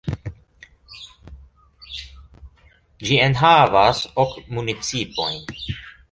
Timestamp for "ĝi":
3.09-3.19